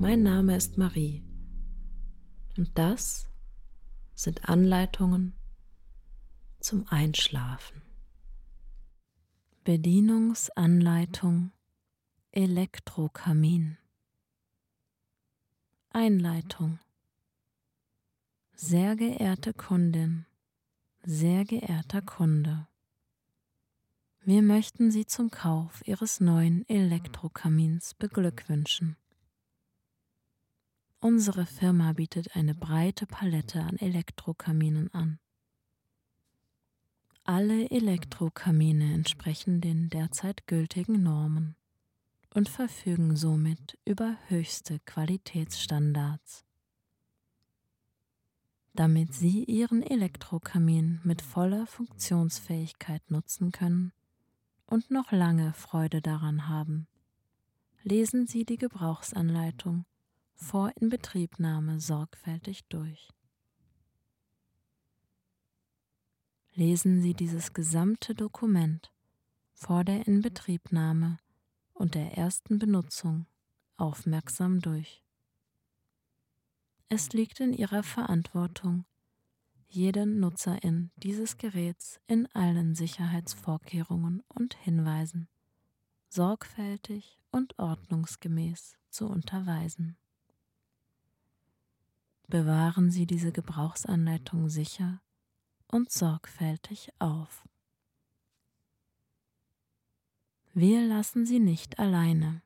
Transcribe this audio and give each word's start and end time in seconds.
Mein 0.00 0.22
Name 0.22 0.56
ist 0.56 0.78
Marie 0.78 1.22
und 2.56 2.70
das 2.78 3.28
sind 4.14 4.48
Anleitungen 4.48 5.34
zum 6.58 6.88
Einschlafen. 6.88 7.82
Bedienungsanleitung 9.62 11.52
Elektrokamin 12.32 13.76
Einleitung 15.90 16.78
Sehr 18.54 18.96
geehrte 18.96 19.52
Kundin, 19.52 20.24
sehr 21.02 21.44
geehrter 21.44 22.00
Kunde, 22.00 22.66
wir 24.22 24.40
möchten 24.40 24.90
Sie 24.90 25.04
zum 25.04 25.30
Kauf 25.30 25.86
Ihres 25.86 26.20
neuen 26.20 26.66
Elektrokamins 26.70 27.92
beglückwünschen. 27.92 28.96
Unsere 31.00 31.46
Firma 31.46 31.94
bietet 31.94 32.36
eine 32.36 32.54
breite 32.54 33.06
Palette 33.06 33.62
an 33.62 33.78
Elektrokaminen 33.78 34.92
an. 34.92 35.18
Alle 37.24 37.70
Elektrokamine 37.70 38.92
entsprechen 38.92 39.62
den 39.62 39.88
derzeit 39.88 40.46
gültigen 40.46 41.02
Normen 41.02 41.56
und 42.34 42.50
verfügen 42.50 43.16
somit 43.16 43.78
über 43.86 44.18
höchste 44.28 44.78
Qualitätsstandards. 44.80 46.44
Damit 48.74 49.14
Sie 49.14 49.44
Ihren 49.44 49.82
Elektrokamin 49.82 51.00
mit 51.02 51.22
voller 51.22 51.66
Funktionsfähigkeit 51.66 53.10
nutzen 53.10 53.52
können, 53.52 53.92
und 54.70 54.90
noch 54.90 55.12
lange 55.12 55.52
Freude 55.52 56.00
daran 56.00 56.48
haben. 56.48 56.86
Lesen 57.82 58.26
Sie 58.26 58.44
die 58.44 58.56
Gebrauchsanleitung 58.58 59.84
vor 60.40 60.72
Inbetriebnahme 60.80 61.80
sorgfältig 61.80 62.64
durch. 62.68 63.08
Lesen 66.54 67.00
Sie 67.00 67.14
dieses 67.14 67.52
gesamte 67.52 68.14
Dokument 68.14 68.92
vor 69.52 69.84
der 69.84 70.06
Inbetriebnahme 70.06 71.18
und 71.74 71.94
der 71.94 72.16
ersten 72.16 72.58
Benutzung 72.58 73.26
aufmerksam 73.76 74.60
durch. 74.60 75.04
Es 76.88 77.12
liegt 77.12 77.38
in 77.38 77.52
Ihrer 77.52 77.82
Verantwortung, 77.82 78.84
jeden 79.68 80.18
Nutzerin 80.18 80.90
dieses 80.96 81.36
Geräts 81.36 82.00
in 82.08 82.26
allen 82.34 82.74
Sicherheitsvorkehrungen 82.74 84.22
und 84.28 84.54
Hinweisen 84.54 85.28
sorgfältig 86.08 87.20
und 87.30 87.56
ordnungsgemäß 87.58 88.74
zu 88.88 89.06
unterweisen. 89.06 89.96
Bewahren 92.30 92.92
Sie 92.92 93.06
diese 93.06 93.32
Gebrauchsanleitung 93.32 94.48
sicher 94.48 95.02
und 95.66 95.90
sorgfältig 95.90 96.90
auf. 97.00 97.42
Wir 100.54 100.86
lassen 100.86 101.26
Sie 101.26 101.40
nicht 101.40 101.80
alleine. 101.80 102.42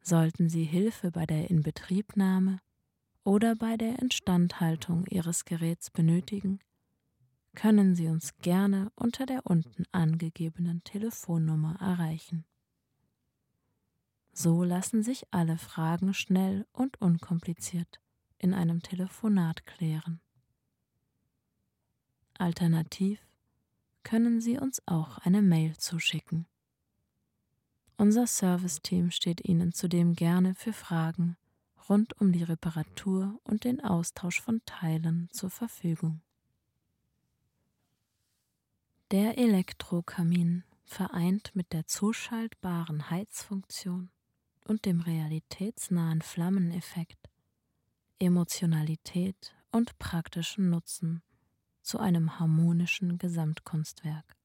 Sollten 0.00 0.48
Sie 0.48 0.64
Hilfe 0.64 1.12
bei 1.12 1.26
der 1.26 1.48
Inbetriebnahme 1.48 2.58
oder 3.22 3.54
bei 3.54 3.76
der 3.76 4.00
Instandhaltung 4.00 5.06
Ihres 5.06 5.44
Geräts 5.44 5.88
benötigen, 5.88 6.58
können 7.54 7.94
Sie 7.94 8.08
uns 8.08 8.36
gerne 8.38 8.90
unter 8.96 9.26
der 9.26 9.46
unten 9.46 9.84
angegebenen 9.92 10.82
Telefonnummer 10.82 11.76
erreichen. 11.80 12.44
So 14.32 14.64
lassen 14.64 15.04
sich 15.04 15.22
alle 15.30 15.56
Fragen 15.56 16.14
schnell 16.14 16.66
und 16.72 17.00
unkompliziert 17.00 18.00
in 18.40 18.54
einem 18.54 18.82
Telefonat 18.82 19.66
klären. 19.66 20.20
Alternativ 22.38 23.20
können 24.02 24.40
Sie 24.40 24.58
uns 24.58 24.82
auch 24.86 25.18
eine 25.18 25.42
Mail 25.42 25.76
zuschicken. 25.76 26.46
Unser 27.98 28.26
Serviceteam 28.26 29.10
steht 29.10 29.46
Ihnen 29.46 29.72
zudem 29.72 30.14
gerne 30.14 30.54
für 30.54 30.72
Fragen 30.72 31.36
rund 31.88 32.18
um 32.20 32.32
die 32.32 32.44
Reparatur 32.44 33.38
und 33.44 33.64
den 33.64 33.82
Austausch 33.82 34.40
von 34.40 34.62
Teilen 34.64 35.28
zur 35.32 35.50
Verfügung. 35.50 36.22
Der 39.10 39.36
Elektrokamin 39.36 40.64
vereint 40.84 41.50
mit 41.54 41.72
der 41.72 41.86
zuschaltbaren 41.86 43.10
Heizfunktion 43.10 44.10
und 44.64 44.84
dem 44.86 45.00
realitätsnahen 45.00 46.22
Flammeneffekt 46.22 47.29
Emotionalität 48.22 49.54
und 49.72 49.98
praktischen 49.98 50.68
Nutzen 50.68 51.22
zu 51.80 51.98
einem 51.98 52.38
harmonischen 52.38 53.16
Gesamtkunstwerk. 53.16 54.36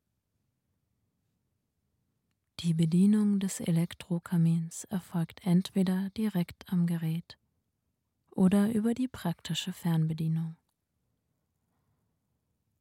Die 2.61 2.73
Bedienung 2.73 3.39
des 3.39 3.59
Elektrokamins 3.59 4.85
erfolgt 4.85 5.45
entweder 5.45 6.09
direkt 6.11 6.71
am 6.71 6.87
Gerät 6.87 7.37
oder 8.31 8.71
über 8.73 8.93
die 8.93 9.09
praktische 9.09 9.73
Fernbedienung. 9.73 10.55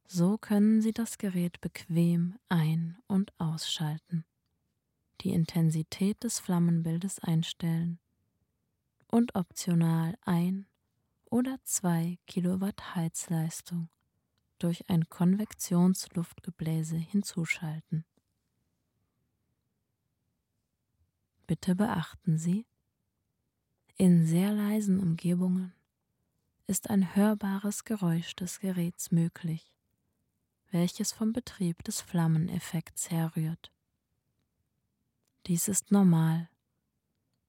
So 0.07 0.37
können 0.37 0.81
Sie 0.81 0.93
das 0.93 1.17
Gerät 1.17 1.59
bequem 1.59 2.39
ein- 2.47 2.97
und 3.07 3.33
ausschalten, 3.37 4.23
die 5.21 5.31
Intensität 5.31 6.23
des 6.23 6.39
Flammenbildes 6.39 7.19
einstellen 7.19 7.99
und 9.07 9.35
optional 9.35 10.17
ein 10.21 10.67
oder 11.25 11.57
zwei 11.63 12.17
Kilowatt 12.27 12.95
Heizleistung 12.95 13.89
durch 14.59 14.89
ein 14.89 15.09
Konvektionsluftgebläse 15.09 16.95
hinzuschalten. 16.95 18.05
Bitte 21.47 21.75
beachten 21.75 22.37
Sie, 22.37 22.65
in 23.97 24.25
sehr 24.25 24.51
leisen 24.51 24.99
Umgebungen 24.99 25.73
ist 26.67 26.89
ein 26.89 27.15
hörbares 27.15 27.83
Geräusch 27.83 28.35
des 28.35 28.59
Geräts 28.59 29.11
möglich, 29.11 29.71
welches 30.71 31.13
vom 31.13 31.31
Betrieb 31.31 31.83
des 31.83 32.01
Flammeneffekts 32.01 33.11
herrührt. 33.11 33.71
Dies 35.45 35.67
ist 35.67 35.91
normal 35.91 36.49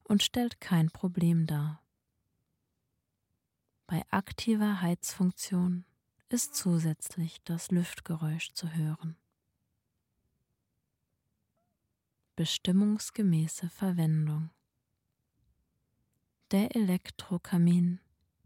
und 0.05 0.23
stellt 0.23 0.61
kein 0.61 0.91
Problem 0.91 1.47
dar. 1.47 1.83
Bei 3.87 4.05
aktiver 4.11 4.81
Heizfunktion 4.81 5.85
ist 6.29 6.55
zusätzlich 6.55 7.43
das 7.45 7.71
Lüftgeräusch 7.71 8.53
zu 8.53 8.73
hören. 8.75 9.17
bestimmungsgemäße 12.37 13.71
Verwendung. 13.71 14.51
Der 16.51 16.77
Elektrokamin 16.77 17.99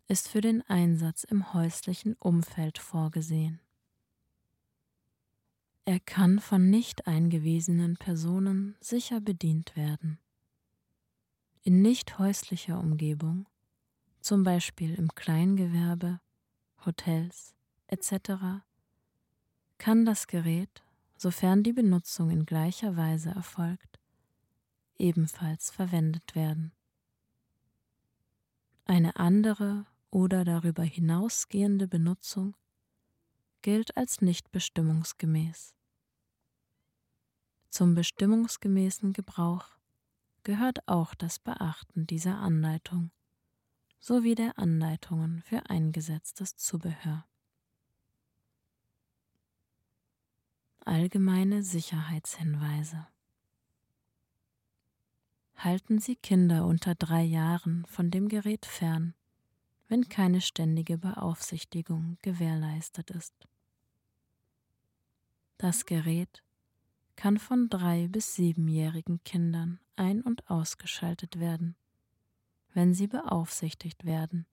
ist 0.06 0.28
für 0.28 0.40
den 0.40 0.62
Einsatz 0.62 1.24
im 1.24 1.52
häuslichen 1.52 2.14
Umfeld 2.14 2.78
vorgesehen. 2.78 3.60
Er 5.84 5.98
kann 5.98 6.38
von 6.38 6.70
nicht 6.70 7.08
eingewiesenen 7.08 7.96
Personen 7.96 8.76
sicher 8.80 9.20
bedient 9.20 9.74
werden. 9.74 10.20
In 11.62 11.82
nicht 11.82 12.18
häuslicher 12.18 12.78
Umgebung, 12.78 13.46
zum 14.20 14.44
Beispiel 14.44 14.94
im 14.94 15.14
Kleingewerbe, 15.14 16.20
Hotels 16.84 17.54
etc., 17.86 18.62
kann 19.78 20.04
das 20.04 20.26
Gerät 20.26 20.82
sofern 21.16 21.62
die 21.62 21.72
Benutzung 21.72 22.30
in 22.30 22.46
gleicher 22.46 22.96
Weise 22.96 23.30
erfolgt, 23.30 23.98
ebenfalls 24.98 25.70
verwendet 25.70 26.34
werden. 26.34 26.72
Eine 28.86 29.16
andere 29.16 29.86
oder 30.10 30.44
darüber 30.44 30.82
hinausgehende 30.82 31.86
Benutzung 31.86 32.56
gilt 33.62 33.96
als 33.96 34.20
nicht 34.22 34.50
bestimmungsgemäß. 34.50 35.74
Zum 37.68 37.94
bestimmungsgemäßen 37.94 39.12
Gebrauch 39.12 39.66
gehört 40.42 40.88
auch 40.88 41.14
das 41.14 41.38
Beachten 41.38 42.06
dieser 42.06 42.38
Anleitung 42.38 43.10
sowie 44.00 44.34
der 44.34 44.58
Anleitungen 44.58 45.42
für 45.42 45.68
eingesetztes 45.68 46.56
Zubehör. 46.56 47.24
Allgemeine 50.84 51.62
Sicherheitshinweise 51.62 53.06
Halten 55.56 55.98
Sie 55.98 56.16
Kinder 56.16 56.64
unter 56.64 56.94
drei 56.94 57.22
Jahren 57.22 57.84
von 57.84 58.10
dem 58.10 58.28
Gerät 58.28 58.64
fern, 58.64 59.14
wenn 59.88 60.08
keine 60.08 60.40
ständige 60.40 60.96
Beaufsichtigung 60.96 62.16
gewährleistet 62.22 63.10
ist. 63.10 63.34
Das 65.58 65.84
Gerät 65.84 66.42
kann 67.14 67.38
von 67.38 67.68
drei 67.68 68.08
bis 68.08 68.34
siebenjährigen 68.34 69.22
Kindern 69.24 69.78
ein- 69.96 70.22
und 70.22 70.48
ausgeschaltet 70.48 71.38
werden, 71.38 71.76
wenn 72.72 72.94
sie 72.94 73.06
beaufsichtigt 73.06 74.04
werden 74.04 74.46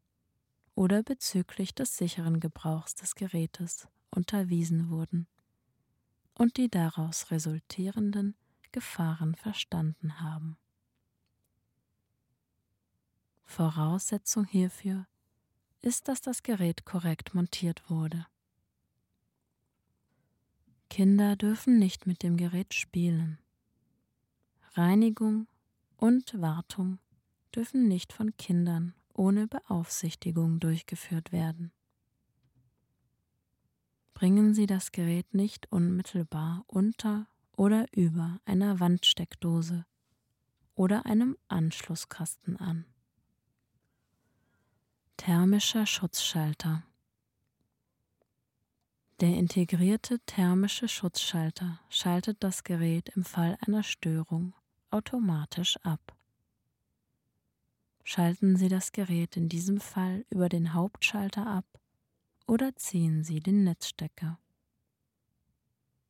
oder 0.75 1.03
bezüglich 1.03 1.73
des 1.73 1.97
sicheren 1.97 2.39
Gebrauchs 2.39 2.95
des 2.95 3.15
Gerätes 3.15 3.87
unterwiesen 4.09 4.89
wurden 4.89 5.27
und 6.33 6.57
die 6.57 6.69
daraus 6.69 7.31
resultierenden 7.31 8.35
Gefahren 8.71 9.35
verstanden 9.35 10.19
haben. 10.19 10.57
Voraussetzung 13.43 14.45
hierfür 14.45 15.07
ist, 15.81 16.07
dass 16.07 16.21
das 16.21 16.43
Gerät 16.43 16.85
korrekt 16.85 17.33
montiert 17.33 17.89
wurde. 17.89 18.25
Kinder 20.89 21.35
dürfen 21.35 21.79
nicht 21.79 22.07
mit 22.07 22.23
dem 22.23 22.37
Gerät 22.37 22.73
spielen. 22.73 23.39
Reinigung 24.73 25.47
und 25.95 26.39
Wartung 26.39 26.99
dürfen 27.55 27.87
nicht 27.87 28.13
von 28.13 28.35
Kindern 28.37 28.93
ohne 29.13 29.47
Beaufsichtigung 29.47 30.59
durchgeführt 30.59 31.31
werden. 31.31 31.71
Bringen 34.13 34.53
Sie 34.53 34.65
das 34.65 34.91
Gerät 34.91 35.33
nicht 35.33 35.71
unmittelbar 35.71 36.63
unter 36.67 37.27
oder 37.55 37.85
über 37.91 38.39
einer 38.45 38.79
Wandsteckdose 38.79 39.85
oder 40.75 41.05
einem 41.05 41.37
Anschlusskasten 41.47 42.57
an. 42.57 42.85
Thermischer 45.17 45.85
Schutzschalter 45.85 46.83
der 49.19 49.29
integrierte 49.29 50.19
thermische 50.27 50.87
Schutzschalter 50.87 51.79
schaltet 51.89 52.43
das 52.43 52.63
Gerät 52.63 53.09
im 53.15 53.23
Fall 53.23 53.57
einer 53.65 53.81
Störung 53.81 54.53
automatisch 54.91 55.77
ab. 55.81 56.16
Schalten 58.09 58.55
Sie 58.55 58.69
das 58.69 58.93
Gerät 58.93 59.35
in 59.35 59.49
diesem 59.49 59.81
Fall 59.81 60.25
über 60.29 60.47
den 60.47 60.73
Hauptschalter 60.73 61.45
ab 61.45 61.65
oder 62.47 62.73
ziehen 62.77 63.25
Sie 63.25 63.41
den 63.41 63.65
Netzstecker. 63.65 64.39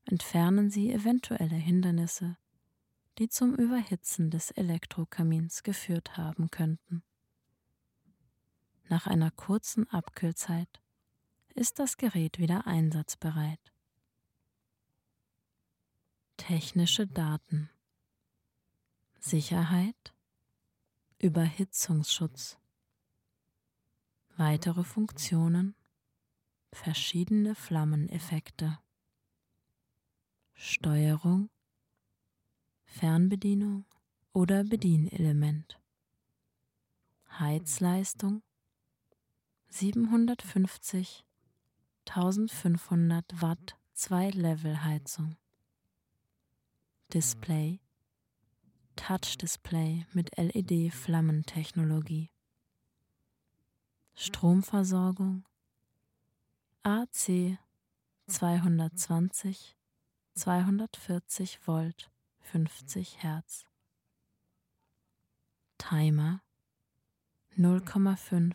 Entfernen 0.06 0.70
Sie 0.70 0.94
eventuelle 0.94 1.56
Hindernisse, 1.56 2.38
die 3.18 3.30
zum 3.30 3.56
Überhitzen 3.56 4.30
des 4.30 4.52
Elektrokamins 4.52 5.64
geführt 5.64 6.18
haben 6.18 6.52
könnten. 6.52 7.02
Nach 8.90 9.08
einer 9.08 9.32
kurzen 9.32 9.90
Abkühlzeit 9.90 10.70
ist 11.56 11.80
das 11.80 11.98
Gerät 11.98 12.38
wieder 12.38 12.68
einsatzbereit. 12.68 13.74
Technische 16.38 17.08
Daten 17.08 17.72
Sicherheit 19.20 20.14
Überhitzungsschutz. 21.20 22.58
Weitere 24.36 24.84
Funktionen? 24.84 25.76
Verschiedene 26.72 27.56
Flammeneffekte. 27.56 28.78
Steuerung 30.54 31.50
Fernbedienung 32.86 33.86
oder 34.34 34.64
Bedienelement. 34.64 35.80
Heizleistung? 37.40 38.44
750 39.70 41.26
1500 42.06 43.42
Watt 43.42 43.76
Zwei-Level-Heizung. 43.94 45.36
Display 47.12 47.80
Touch-Display 48.98 50.06
mit 50.12 50.38
LED-Flammentechnologie. 50.38 52.30
Stromversorgung 54.14 55.46
AC 56.84 57.58
220 58.28 59.78
240 60.34 61.66
Volt 61.66 62.12
50 62.42 63.24
Hertz. 63.24 63.66
Timer 65.78 66.42
0,5 67.58 68.54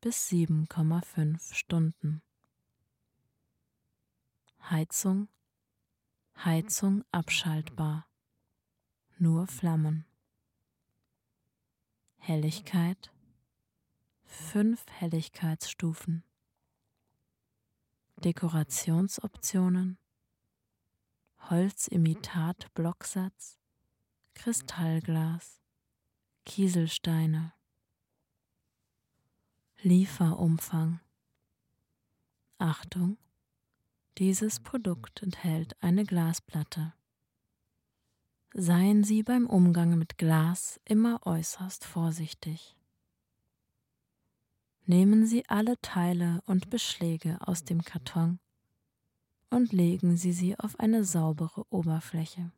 bis 0.00 0.28
7,5 0.28 1.54
Stunden. 1.54 2.22
Heizung, 4.68 5.28
Heizung 6.44 7.04
abschaltbar, 7.12 8.06
nur 9.18 9.46
Flammen. 9.46 10.04
Helligkeit, 12.18 13.12
fünf 14.24 14.84
Helligkeitsstufen. 14.90 16.22
Dekorationsoptionen, 18.24 19.98
Holzimitat 21.50 22.72
Blocksatz, 22.74 23.58
Kristallglas, 24.34 25.60
Kieselsteine. 26.44 27.52
Lieferumfang. 29.82 31.00
Achtung, 32.58 33.18
dieses 34.18 34.60
Produkt 34.60 35.22
enthält 35.22 35.80
eine 35.82 36.04
Glasplatte. 36.04 36.94
Seien 38.58 39.04
Sie 39.04 39.22
beim 39.22 39.46
Umgang 39.46 39.98
mit 39.98 40.16
Glas 40.16 40.80
immer 40.86 41.26
äußerst 41.26 41.84
vorsichtig. 41.84 42.74
Nehmen 44.86 45.26
Sie 45.26 45.46
alle 45.46 45.78
Teile 45.82 46.40
und 46.46 46.70
Beschläge 46.70 47.36
aus 47.46 47.64
dem 47.64 47.82
Karton 47.82 48.38
und 49.50 49.74
legen 49.74 50.16
Sie 50.16 50.32
sie 50.32 50.58
auf 50.58 50.80
eine 50.80 51.04
saubere 51.04 51.66
Oberfläche. 51.68 52.50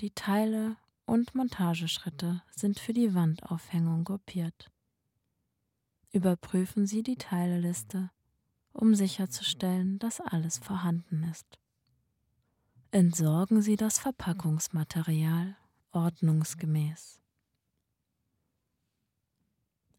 Die 0.00 0.10
Teile 0.10 0.76
und 1.06 1.34
Montageschritte 1.34 2.42
sind 2.50 2.78
für 2.78 2.92
die 2.92 3.14
Wandaufhängung 3.14 4.04
gruppiert. 4.04 4.70
Überprüfen 6.12 6.86
Sie 6.86 7.02
die 7.02 7.16
Teileliste 7.16 8.10
um 8.74 8.94
sicherzustellen, 8.94 9.98
dass 9.98 10.20
alles 10.20 10.58
vorhanden 10.58 11.22
ist. 11.22 11.58
Entsorgen 12.92 13.62
Sie 13.62 13.74
das 13.76 13.98
Verpackungsmaterial 13.98 15.56
ordnungsgemäß. 15.90 17.20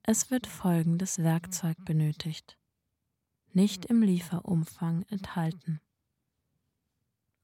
Es 0.04 0.32
wird 0.32 0.48
folgendes 0.48 1.20
Werkzeug 1.20 1.76
benötigt, 1.84 2.58
nicht 3.52 3.86
im 3.86 4.02
Lieferumfang 4.02 5.04
enthalten. 5.10 5.82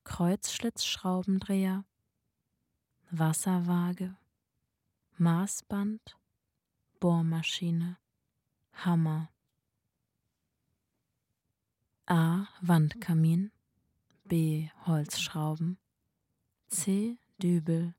Kreuzschlitzschraubendreher, 0.06 1.84
Wasserwaage, 3.12 4.16
Maßband, 5.18 6.18
Bohrmaschine, 7.02 7.98
Hammer, 8.72 9.30
A. 12.06 12.48
Wandkamin 12.62 13.53
B. 14.26 14.70
Holzschrauben 14.86 15.78
C. 16.68 17.18
Dübel 17.42 17.94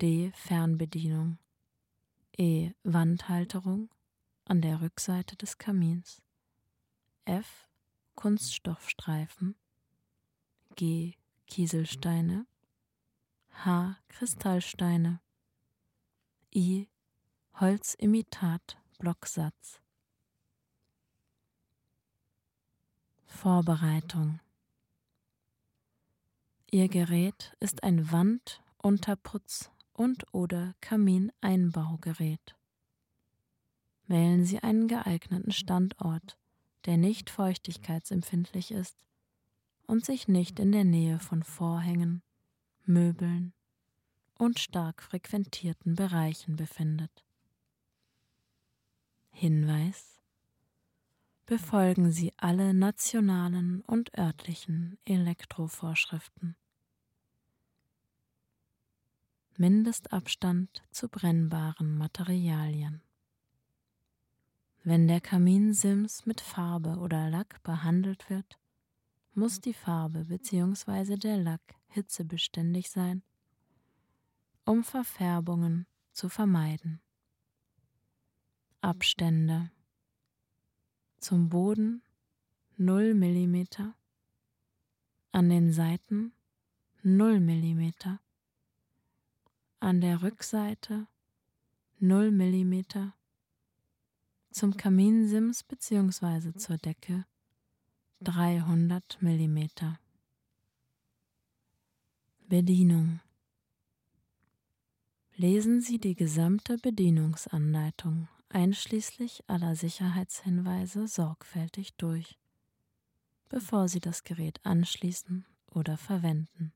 D. 0.00 0.32
Fernbedienung 0.34 1.38
E. 2.36 2.72
Wandhalterung 2.82 3.88
an 4.44 4.60
der 4.60 4.80
Rückseite 4.80 5.36
des 5.36 5.58
Kamins 5.58 6.20
F. 7.24 7.68
Kunststoffstreifen 8.16 9.54
G. 10.74 11.14
Kieselsteine 11.46 12.46
H. 13.64 13.96
Kristallsteine 14.08 15.20
I. 16.54 16.88
Holzimitat 17.60 18.78
Blocksatz 18.98 19.80
Vorbereitung 23.26 24.40
Ihr 26.74 26.88
Gerät 26.88 27.54
ist 27.60 27.84
ein 27.84 28.12
Wand-, 28.12 28.62
Unterputz- 28.78 29.70
und 29.92 30.24
oder 30.32 30.74
Kamineinbaugerät. 30.80 32.56
Wählen 34.06 34.46
Sie 34.46 34.58
einen 34.60 34.88
geeigneten 34.88 35.52
Standort, 35.52 36.38
der 36.86 36.96
nicht 36.96 37.28
feuchtigkeitsempfindlich 37.28 38.70
ist 38.70 39.04
und 39.86 40.06
sich 40.06 40.28
nicht 40.28 40.58
in 40.58 40.72
der 40.72 40.84
Nähe 40.84 41.18
von 41.18 41.42
Vorhängen, 41.42 42.22
Möbeln 42.86 43.52
und 44.38 44.58
stark 44.58 45.02
frequentierten 45.02 45.94
Bereichen 45.94 46.56
befindet. 46.56 47.22
Hinweis 49.30 50.22
Befolgen 51.44 52.12
Sie 52.12 52.32
alle 52.38 52.72
nationalen 52.72 53.82
und 53.82 54.16
örtlichen 54.16 54.96
Elektrovorschriften. 55.04 56.56
Mindestabstand 59.58 60.82
zu 60.90 61.08
brennbaren 61.08 61.98
Materialien. 61.98 63.02
Wenn 64.82 65.06
der 65.06 65.20
Kaminsims 65.20 66.26
mit 66.26 66.40
Farbe 66.40 66.96
oder 66.96 67.28
Lack 67.28 67.62
behandelt 67.62 68.30
wird, 68.30 68.58
muss 69.34 69.60
die 69.60 69.74
Farbe 69.74 70.24
bzw. 70.24 71.16
der 71.16 71.36
Lack 71.36 71.60
hitzebeständig 71.88 72.90
sein, 72.90 73.22
um 74.64 74.82
Verfärbungen 74.82 75.86
zu 76.12 76.28
vermeiden. 76.28 77.00
Abstände 78.80 79.70
zum 81.18 81.48
Boden 81.50 82.02
0 82.78 83.14
mm, 83.14 83.66
an 85.30 85.48
den 85.48 85.72
Seiten 85.72 86.32
0 87.02 87.38
mm, 87.38 87.92
an 89.82 90.00
der 90.00 90.22
Rückseite 90.22 91.08
0 91.98 92.30
mm, 92.30 92.82
zum 94.52 94.76
Kaminsims 94.76 95.64
bzw. 95.64 96.52
zur 96.54 96.78
Decke 96.78 97.26
300 98.20 99.18
mm. 99.20 99.58
Bedienung 102.48 103.18
Lesen 105.34 105.80
Sie 105.80 105.98
die 105.98 106.14
gesamte 106.14 106.78
Bedienungsanleitung 106.78 108.28
einschließlich 108.50 109.42
aller 109.48 109.74
Sicherheitshinweise 109.74 111.08
sorgfältig 111.08 111.96
durch, 111.96 112.38
bevor 113.48 113.88
Sie 113.88 114.00
das 114.00 114.22
Gerät 114.22 114.64
anschließen 114.64 115.44
oder 115.72 115.96
verwenden. 115.96 116.72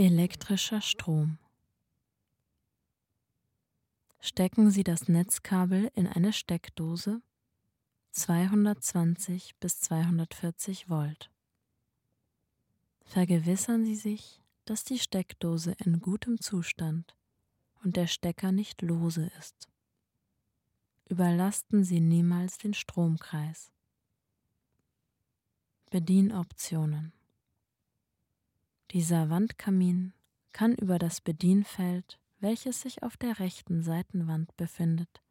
Elektrischer 0.00 0.80
Strom 0.80 1.38
Stecken 4.20 4.70
Sie 4.70 4.84
das 4.84 5.08
Netzkabel 5.08 5.90
in 5.96 6.06
eine 6.06 6.32
Steckdose 6.32 7.20
220 8.12 9.56
bis 9.56 9.80
240 9.80 10.88
Volt. 10.88 11.32
Vergewissern 13.06 13.84
Sie 13.84 13.96
sich, 13.96 14.40
dass 14.66 14.84
die 14.84 15.00
Steckdose 15.00 15.72
in 15.84 15.98
gutem 15.98 16.40
Zustand 16.40 17.16
und 17.82 17.96
der 17.96 18.06
Stecker 18.06 18.52
nicht 18.52 18.82
lose 18.82 19.32
ist. 19.40 19.68
Überlasten 21.08 21.82
Sie 21.82 21.98
niemals 21.98 22.58
den 22.58 22.72
Stromkreis. 22.74 23.72
Bedienoptionen 25.90 27.17
Dieser 28.90 29.30
Wandkamin 29.30 30.12
kann 30.52 30.74
über 30.74 30.98
das 30.98 31.20
Bedienfeld 31.20 32.18
welches 32.40 32.82
sich 32.82 33.02
auf 33.02 33.16
der 33.16 33.38
rechten 33.38 33.82
Seitenwand 33.82 34.56
befindet, 34.56 35.22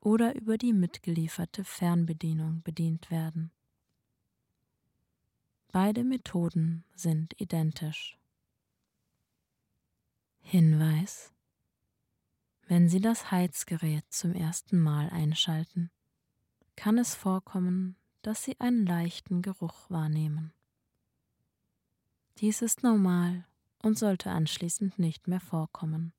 oder 0.00 0.34
über 0.34 0.56
die 0.56 0.72
mitgelieferte 0.72 1.64
Fernbedienung 1.64 2.62
bedient 2.62 3.10
werden. 3.10 3.50
Beide 5.72 6.04
Methoden 6.04 6.84
sind 6.94 7.38
identisch. 7.40 8.18
Hinweis 10.40 11.32
Wenn 12.66 12.88
Sie 12.88 13.00
das 13.00 13.30
Heizgerät 13.30 14.04
zum 14.08 14.32
ersten 14.32 14.80
Mal 14.80 15.10
einschalten, 15.10 15.90
kann 16.76 16.96
es 16.98 17.14
vorkommen, 17.14 17.96
dass 18.22 18.44
Sie 18.44 18.58
einen 18.58 18.86
leichten 18.86 19.42
Geruch 19.42 19.90
wahrnehmen. 19.90 20.52
Dies 22.38 22.62
ist 22.62 22.82
normal 22.82 23.44
und 23.82 23.98
sollte 23.98 24.30
anschließend 24.30 24.98
nicht 24.98 25.28
mehr 25.28 25.40
vorkommen 25.40 26.14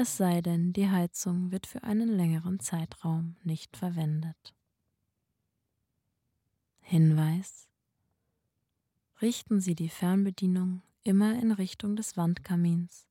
es 0.00 0.16
sei 0.16 0.42
denn, 0.42 0.72
die 0.72 0.88
Heizung 0.88 1.50
wird 1.50 1.66
für 1.66 1.82
einen 1.82 2.08
längeren 2.08 2.60
Zeitraum 2.60 3.34
nicht 3.42 3.76
verwendet. 3.76 4.54
Hinweis 6.78 7.66
Richten 9.20 9.60
Sie 9.60 9.74
die 9.74 9.88
Fernbedienung 9.88 10.82
immer 11.02 11.36
in 11.36 11.50
Richtung 11.50 11.96
des 11.96 12.16
Wandkamins 12.16 13.08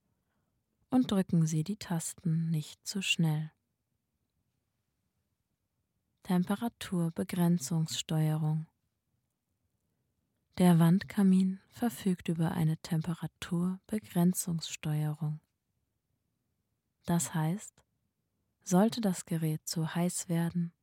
und 0.90 1.12
drücken 1.12 1.46
Sie 1.46 1.66
die 1.66 1.76
Tasten 1.76 2.50
nicht 2.52 2.88
zu 2.88 3.02
schnell. 3.02 3.52
Temperaturbegrenzungssteuerung 6.24 8.66
Der 10.58 10.80
Wandkamin 10.80 11.60
verfügt 11.70 12.30
über 12.30 12.54
eine 12.54 12.78
Temperaturbegrenzungssteuerung. 12.78 15.40
Das 17.06 17.36
heißt, 17.36 17.84
sollte 18.64 19.00
das 19.00 19.26
Gerät 19.26 19.68
zu 19.68 19.94
heiß 19.94 20.30
werden, 20.30 20.74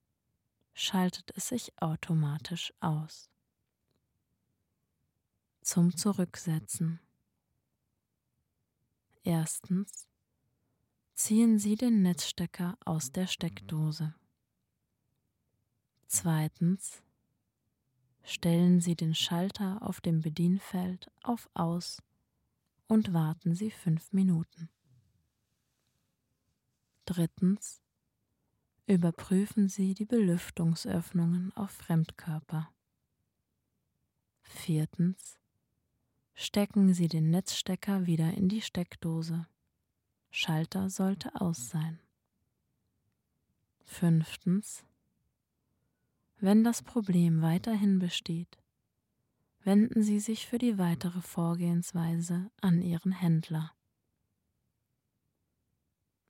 schaltet 0.75 1.33
es 1.35 1.49
sich 1.49 1.73
automatisch 1.83 2.73
aus. 2.79 3.29
Zum 5.61 5.97
Zurücksetzen. 5.97 7.01
Erstens 9.25 10.07
ziehen 11.15 11.59
Sie 11.59 11.75
den 11.75 12.03
Netzstecker 12.03 12.79
aus 12.85 13.11
der 13.11 13.27
Steckdose. 13.27 14.15
Zweitens 16.07 17.04
stellen 18.25 18.81
Sie 18.81 18.97
den 18.97 19.15
Schalter 19.15 19.79
auf 19.83 20.01
dem 20.01 20.21
Bedienfeld 20.21 21.11
auf 21.23 21.49
Aus 21.55 22.03
und 22.89 23.13
warten 23.13 23.55
Sie 23.55 23.71
fünf 23.71 24.13
Minuten. 24.13 24.69
Drittens 27.05 27.83
überprüfen 28.87 29.69
Sie 29.69 29.95
die 29.95 30.07
Belüftungsöffnungen 30.07 31.53
auf 31.55 31.71
Fremdkörper. 31.71 32.71
Viertens 34.43 35.39
stecken 36.35 36.95
Sie 36.95 37.09
den 37.09 37.31
Netzstecker 37.31 38.07
wieder 38.07 38.33
in 38.35 38.49
die 38.49 38.63
Steckdose. 38.63 39.47
Schalter 40.31 40.91
sollte 40.91 41.41
aus 41.41 41.69
sein. 41.69 42.01
Fünftens 43.85 44.85
wenn 46.45 46.63
das 46.63 46.83
Problem 46.83 47.41
weiterhin 47.41 47.99
besteht, 47.99 48.59
wenden 49.63 50.03
Sie 50.03 50.21
sich 50.21 50.47
für 50.47 50.59
die 50.59 50.77
weitere 50.77 51.23
Vorgehensweise 51.23 52.51
an 52.61 52.83
Ihren 52.83 53.13
Händler. 53.13 53.73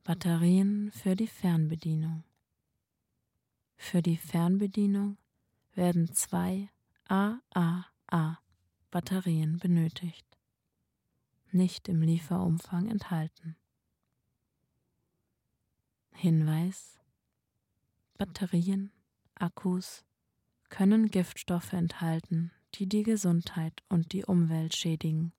Batterien 0.04 0.92
für 0.92 1.16
die 1.16 1.26
Fernbedienung. 1.26 2.22
Für 3.76 4.02
die 4.02 4.16
Fernbedienung 4.16 5.18
werden 5.72 6.12
zwei 6.12 6.70
AAA 7.08 8.38
Batterien 8.92 9.58
benötigt, 9.58 10.38
nicht 11.50 11.88
im 11.88 12.02
Lieferumfang 12.02 12.88
enthalten. 12.88 13.56
Hinweis 16.12 17.00
Batterien, 18.16 18.92
Akkus 19.36 20.04
können 20.68 21.10
Giftstoffe 21.10 21.72
enthalten, 21.72 22.52
die 22.74 22.88
die 22.88 23.02
Gesundheit 23.02 23.82
und 23.88 24.12
die 24.12 24.24
Umwelt 24.24 24.74
schädigen. 24.74 25.32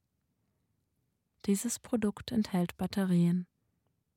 Dieses 1.45 1.79
Produkt 1.79 2.31
enthält 2.31 2.77
Batterien, 2.77 3.47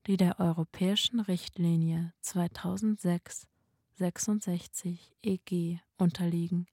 die 0.07 0.17
der 0.17 0.41
europäischen 0.41 1.21
Richtlinie 1.21 2.13
2006-66 2.23 4.99
EG 5.23 5.81
unterliegen 5.99 6.67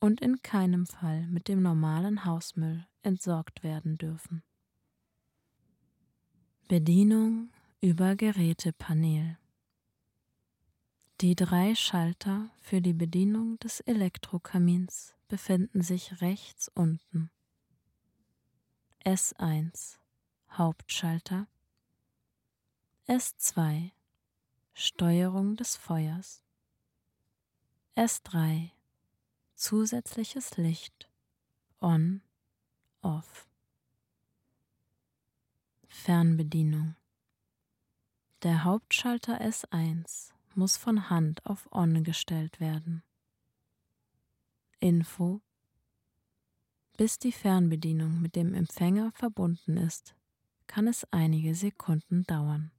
und 0.00 0.20
in 0.20 0.42
keinem 0.42 0.86
Fall 0.86 1.26
mit 1.26 1.48
dem 1.48 1.62
normalen 1.62 2.24
Hausmüll 2.24 2.86
entsorgt 3.02 3.62
werden 3.62 3.98
dürfen. 3.98 4.42
Bedienung 6.68 7.50
über 7.80 8.14
Gerätepanel 8.14 9.38
Die 11.20 11.34
drei 11.34 11.74
Schalter 11.74 12.48
für 12.60 12.80
die 12.80 12.92
Bedienung 12.92 13.58
des 13.58 13.80
Elektrokamins 13.80 15.16
befinden 15.26 15.82
sich 15.82 16.20
rechts 16.20 16.70
unten. 16.76 17.32
S1 19.04 19.98
Hauptschalter 20.52 21.48
S2 23.08 23.90
Steuerung 24.74 25.56
des 25.56 25.76
Feuers. 25.76 26.44
S3 27.96 28.70
Zusätzliches 29.56 30.56
Licht 30.56 31.10
On, 31.80 32.22
Off. 33.02 33.48
Fernbedienung. 35.88 36.94
Der 38.44 38.62
Hauptschalter 38.62 39.40
S1 39.40 40.37
muss 40.58 40.76
von 40.76 41.08
Hand 41.08 41.46
auf 41.46 41.68
On 41.70 42.02
gestellt 42.02 42.58
werden. 42.58 43.02
Info 44.80 45.40
Bis 46.96 47.18
die 47.18 47.32
Fernbedienung 47.32 48.20
mit 48.20 48.34
dem 48.34 48.54
Empfänger 48.54 49.12
verbunden 49.12 49.76
ist, 49.76 50.16
kann 50.66 50.88
es 50.88 51.06
einige 51.12 51.54
Sekunden 51.54 52.24
dauern. 52.24 52.72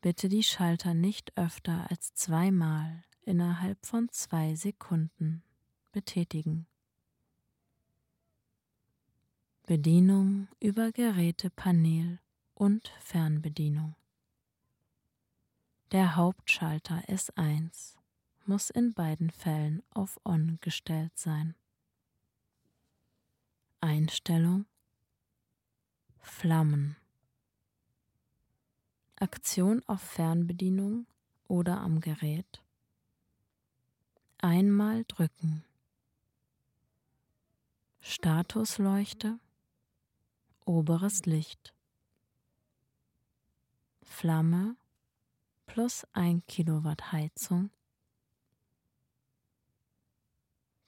Bitte 0.00 0.28
die 0.28 0.44
Schalter 0.44 0.94
nicht 0.94 1.36
öfter 1.36 1.90
als 1.90 2.14
zweimal 2.14 3.04
innerhalb 3.22 3.84
von 3.84 4.08
zwei 4.08 4.54
Sekunden 4.54 5.42
betätigen. 5.90 6.66
Bedienung 9.64 10.48
über 10.60 10.92
Gerätepanel 10.92 12.20
und 12.54 12.88
Fernbedienung. 13.00 13.94
Der 15.92 16.16
Hauptschalter 16.16 17.02
S1 17.06 17.96
muss 18.46 18.70
in 18.70 18.94
beiden 18.94 19.28
Fällen 19.28 19.82
auf 19.90 20.18
On 20.24 20.56
gestellt 20.62 21.18
sein. 21.18 21.54
Einstellung. 23.82 24.64
Flammen. 26.18 26.96
Aktion 29.16 29.82
auf 29.86 30.00
Fernbedienung 30.00 31.06
oder 31.46 31.82
am 31.82 32.00
Gerät. 32.00 32.64
Einmal 34.38 35.04
drücken. 35.04 35.62
Statusleuchte. 38.00 39.38
Oberes 40.64 41.26
Licht. 41.26 41.74
Flamme 44.00 44.76
plus 45.72 46.06
1 46.12 46.42
Kilowatt 46.48 47.12
Heizung 47.12 47.70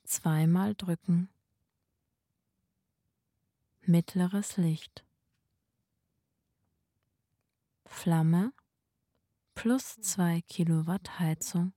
zweimal 0.04 0.74
drücken. 0.74 1.30
Mittleres 3.80 4.58
Licht. 4.58 5.02
Flamme 7.86 8.52
plus 9.54 9.96
2 10.02 10.42
Kilowatt 10.42 11.18
Heizung 11.18 11.72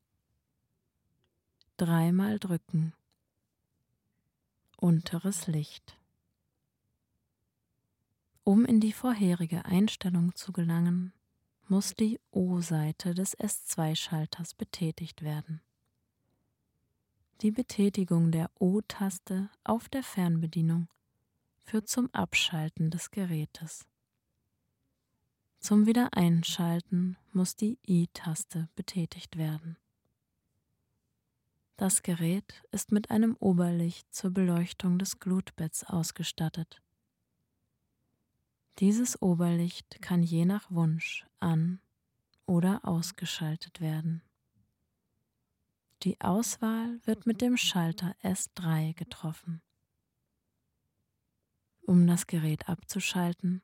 dreimal 1.77 2.39
drücken. 2.39 2.93
Unteres 4.75 5.47
Licht. 5.47 5.97
Um 8.43 8.65
in 8.65 8.81
die 8.81 8.91
vorherige 8.91 9.63
Einstellung 9.63 10.35
zu 10.35 10.51
gelangen, 10.51 11.13
muss 11.69 11.93
die 11.93 12.19
O-Seite 12.31 13.13
des 13.13 13.37
S2-Schalters 13.37 14.53
betätigt 14.55 15.21
werden. 15.21 15.61
Die 17.41 17.51
Betätigung 17.51 18.31
der 18.31 18.49
O-Taste 18.59 19.49
auf 19.63 19.89
der 19.89 20.03
Fernbedienung 20.03 20.87
führt 21.63 21.87
zum 21.87 22.09
Abschalten 22.13 22.89
des 22.89 23.11
Gerätes. 23.11 23.85
Zum 25.59 25.85
Wiedereinschalten 25.85 27.17
muss 27.33 27.55
die 27.55 27.77
I-Taste 27.85 28.69
betätigt 28.75 29.37
werden. 29.37 29.77
Das 31.75 32.01
Gerät 32.01 32.63
ist 32.71 32.91
mit 32.91 33.11
einem 33.11 33.35
Oberlicht 33.39 34.11
zur 34.11 34.31
Beleuchtung 34.31 34.97
des 34.97 35.19
Glutbetts 35.19 35.83
ausgestattet. 35.83 36.81
Dieses 38.79 39.19
Oberlicht 39.23 40.01
kann 40.01 40.21
je 40.21 40.45
nach 40.45 40.69
Wunsch 40.69 41.25
an 41.39 41.79
oder 42.45 42.81
ausgeschaltet 42.83 43.81
werden. 43.81 44.21
Die 46.03 46.21
Auswahl 46.21 46.99
wird 47.05 47.25
mit 47.25 47.41
dem 47.41 47.57
Schalter 47.57 48.15
S3 48.21 48.93
getroffen. 48.93 49.63
Um 51.81 52.05
das 52.05 52.27
Gerät 52.27 52.69
abzuschalten, 52.69 53.63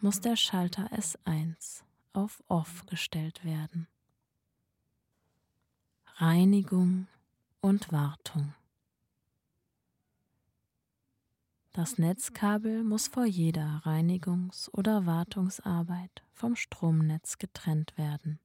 muss 0.00 0.20
der 0.20 0.36
Schalter 0.36 0.90
S1 0.92 1.82
auf 2.14 2.42
Off 2.48 2.86
gestellt 2.86 3.44
werden. 3.44 3.88
Reinigung 6.16 7.08
und 7.60 7.92
Wartung. 7.92 8.54
Das 11.74 11.98
Netzkabel 11.98 12.84
muss 12.84 13.08
vor 13.08 13.24
jeder 13.24 13.82
Reinigungs- 13.84 14.70
oder 14.70 15.06
Wartungsarbeit 15.06 16.22
vom 16.32 16.54
Stromnetz 16.54 17.36
getrennt 17.38 17.98
werden. 17.98 18.38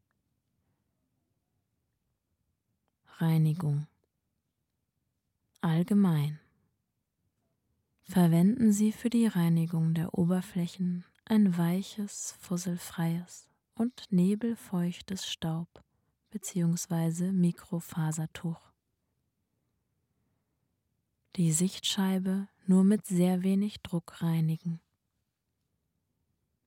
Reinigung 3.19 3.85
Allgemein 5.61 6.39
Verwenden 8.01 8.71
Sie 8.71 8.91
für 8.91 9.11
die 9.11 9.27
Reinigung 9.27 9.93
der 9.93 10.17
Oberflächen 10.17 11.05
ein 11.25 11.55
weiches, 11.55 12.35
fusselfreies 12.39 13.47
und 13.75 14.07
nebelfeuchtes 14.09 15.27
Staub- 15.27 15.83
bzw. 16.31 17.31
Mikrofasertuch. 17.31 18.71
Die 21.35 21.51
Sichtscheibe 21.51 22.47
nur 22.69 22.83
mit 22.83 23.07
sehr 23.07 23.41
wenig 23.41 23.81
Druck 23.81 24.21
reinigen. 24.21 24.79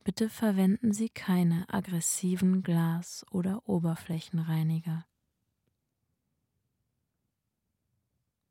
Bitte 0.03 0.29
verwenden 0.29 0.93
Sie 0.93 1.09
keine 1.09 1.73
aggressiven 1.73 2.65
Glas- 2.65 3.25
oder 3.31 3.69
Oberflächenreiniger. 3.69 5.07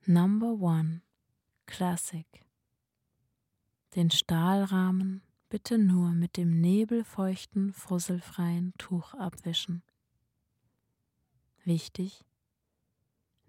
Number 0.06 0.62
One 0.62 1.02
Classic 1.66 2.26
Den 3.96 4.12
Stahlrahmen 4.12 5.22
bitte 5.50 5.78
nur 5.78 6.12
mit 6.12 6.38
dem 6.38 6.62
nebelfeuchten, 6.62 7.74
fusselfreien 7.74 8.74
Tuch 8.78 9.14
abwischen. 9.14 9.84
Wichtig, 11.66 12.24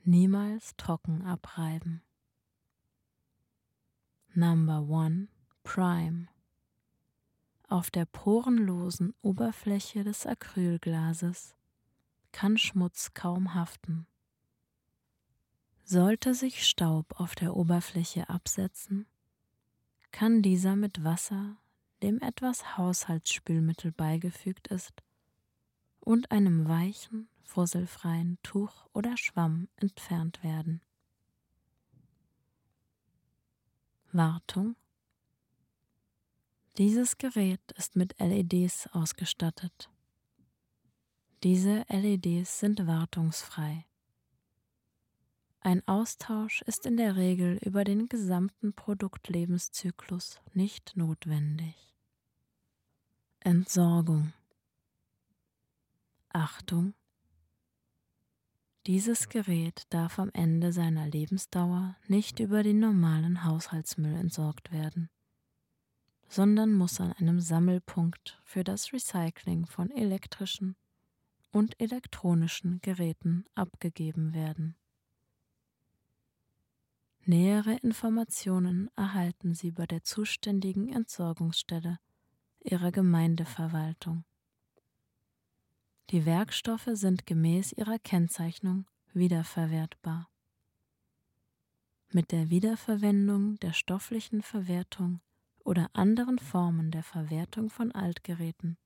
niemals 0.02 0.76
trocken 0.76 1.22
abreiben. 1.22 2.02
Number 4.34 4.80
One 4.88 5.28
Prime. 5.62 6.26
Auf 7.68 7.90
der 7.90 8.06
porenlosen 8.06 9.12
Oberfläche 9.20 10.04
des 10.04 10.24
Acrylglases 10.24 11.54
kann 12.32 12.56
Schmutz 12.56 13.12
kaum 13.12 13.52
haften. 13.52 14.06
Sollte 15.84 16.34
sich 16.34 16.66
Staub 16.66 17.20
auf 17.20 17.34
der 17.34 17.54
Oberfläche 17.54 18.30
absetzen, 18.30 19.04
kann 20.12 20.40
dieser 20.40 20.76
mit 20.76 21.04
Wasser, 21.04 21.58
dem 22.02 22.18
etwas 22.22 22.78
Haushaltsspülmittel 22.78 23.92
beigefügt 23.92 24.68
ist, 24.68 25.02
und 26.00 26.30
einem 26.30 26.66
weichen, 26.68 27.28
fusselfreien 27.42 28.38
Tuch 28.42 28.86
oder 28.94 29.18
Schwamm 29.18 29.68
entfernt 29.76 30.42
werden. 30.42 30.80
Wartung. 34.14 34.76
Dieses 36.78 37.18
Gerät 37.18 37.60
ist 37.76 37.96
mit 37.96 38.18
LEDs 38.18 38.86
ausgestattet. 38.92 39.90
Diese 41.42 41.84
LEDs 41.88 42.60
sind 42.60 42.86
wartungsfrei. 42.86 43.84
Ein 45.60 45.86
Austausch 45.86 46.62
ist 46.62 46.86
in 46.86 46.96
der 46.96 47.16
Regel 47.16 47.58
über 47.62 47.84
den 47.84 48.08
gesamten 48.08 48.72
Produktlebenszyklus 48.72 50.40
nicht 50.54 50.96
notwendig. 50.96 51.94
Entsorgung. 53.40 54.32
Achtung, 56.30 56.94
dieses 58.86 59.28
Gerät 59.28 59.84
darf 59.90 60.18
am 60.18 60.30
Ende 60.32 60.72
seiner 60.72 61.06
Lebensdauer 61.06 61.96
nicht 62.08 62.40
über 62.40 62.62
den 62.62 62.80
normalen 62.80 63.44
Haushaltsmüll 63.44 64.14
entsorgt 64.14 64.72
werden, 64.72 65.08
sondern 66.28 66.72
muss 66.72 67.00
an 67.00 67.12
einem 67.12 67.40
Sammelpunkt 67.40 68.40
für 68.44 68.64
das 68.64 68.92
Recycling 68.92 69.66
von 69.66 69.90
elektrischen 69.90 70.76
und 71.52 71.78
elektronischen 71.80 72.80
Geräten 72.80 73.44
abgegeben 73.54 74.34
werden. 74.34 74.76
Nähere 77.24 77.76
Informationen 77.76 78.90
erhalten 78.96 79.54
Sie 79.54 79.70
bei 79.70 79.86
der 79.86 80.02
zuständigen 80.02 80.88
Entsorgungsstelle 80.88 82.00
Ihrer 82.64 82.90
Gemeindeverwaltung. 82.90 84.24
Die 86.10 86.26
Werkstoffe 86.26 86.90
sind 86.92 87.26
gemäß 87.26 87.72
ihrer 87.72 87.98
Kennzeichnung 87.98 88.86
wiederverwertbar. 89.14 90.28
Mit 92.10 92.32
der 92.32 92.50
Wiederverwendung, 92.50 93.58
der 93.60 93.72
stofflichen 93.72 94.42
Verwertung 94.42 95.22
oder 95.64 95.88
anderen 95.94 96.38
Formen 96.38 96.90
der 96.90 97.02
Verwertung 97.02 97.70
von 97.70 97.92
Altgeräten 97.92 98.76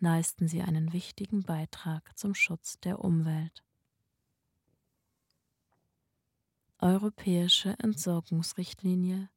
leisten 0.00 0.48
sie 0.48 0.60
einen 0.60 0.92
wichtigen 0.92 1.44
Beitrag 1.44 2.12
zum 2.18 2.34
Schutz 2.34 2.78
der 2.80 3.02
Umwelt. 3.02 3.64
Europäische 6.78 7.78
Entsorgungsrichtlinie 7.78 9.30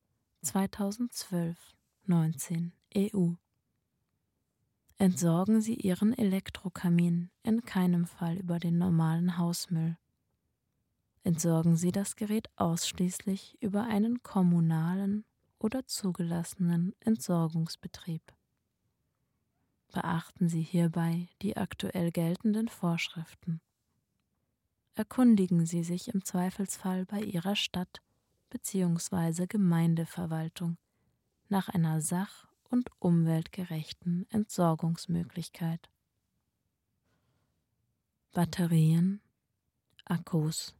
2012-19 0.43 2.71
EU 2.97 3.35
Entsorgen 4.97 5.59
Sie 5.59 5.75
Ihren 5.75 6.17
Elektrokamin 6.17 7.29
in 7.43 7.63
keinem 7.63 8.05
Fall 8.05 8.37
über 8.37 8.59
den 8.59 8.77
normalen 8.77 9.37
Hausmüll. 9.37 9.97
Entsorgen 11.23 11.75
Sie 11.75 11.91
das 11.91 12.15
Gerät 12.15 12.49
ausschließlich 12.55 13.57
über 13.59 13.83
einen 13.83 14.23
kommunalen 14.23 15.25
oder 15.59 15.85
zugelassenen 15.85 16.95
Entsorgungsbetrieb. 17.01 18.21
Beachten 19.91 20.47
Sie 20.47 20.61
hierbei 20.61 21.27
die 21.41 21.57
aktuell 21.57 22.11
geltenden 22.11 22.69
Vorschriften. 22.69 23.59
Erkundigen 24.93 25.65
Sie 25.65 25.83
sich 25.83 26.07
im 26.13 26.23
Zweifelsfall 26.23 27.05
bei 27.05 27.19
Ihrer 27.19 27.57
Stadt 27.57 28.01
bzw. 28.49 29.45
Gemeindeverwaltung 29.45 30.77
nach 31.49 31.67
einer 31.67 31.99
sach- 31.99 32.47
und 32.75 32.89
umweltgerechten 32.99 34.25
Entsorgungsmöglichkeit. 34.29 35.89
Batterien, 38.33 39.21
Akkus. 40.03 40.75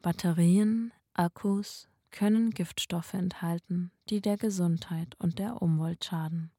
Batterien, 0.00 0.92
Akkus 1.14 1.88
können 2.10 2.50
Giftstoffe 2.50 3.14
enthalten, 3.14 3.92
die 4.08 4.20
der 4.20 4.36
Gesundheit 4.36 5.14
und 5.20 5.38
der 5.38 5.62
Umwelt 5.62 6.04
schaden. 6.04 6.50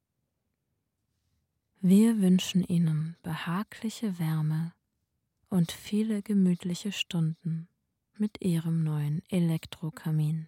Wir 1.82 2.22
wünschen 2.22 2.64
Ihnen 2.64 3.18
behagliche 3.22 4.18
Wärme 4.18 4.74
und 5.50 5.74
viele 5.74 6.22
gemütliche 6.22 6.94
Stunden 6.94 7.68
mit 8.18 8.42
Ihrem 8.42 8.84
neuen 8.84 9.22
Elektrokamin. 9.28 10.48